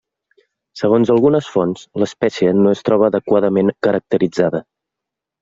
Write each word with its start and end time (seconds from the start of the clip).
Segons 0.79 1.11
algunes 1.15 1.49
fonts, 1.55 1.83
l'espècie 2.05 2.55
no 2.63 2.73
es 2.77 2.83
troba 2.89 3.11
adequadament 3.11 3.71
caracteritzada. 3.89 4.65